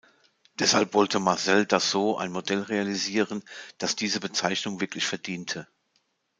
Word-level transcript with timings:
Deshalb 0.57 0.95
wollte 0.95 1.19
Marcel 1.19 1.67
Dassault 1.67 2.19
ein 2.19 2.31
Modell 2.31 2.63
realisieren, 2.63 3.43
das 3.77 3.95
diese 3.95 4.19
Bezeichnung 4.19 4.81
wirklich 4.81 5.05
verdiente. 5.05 5.67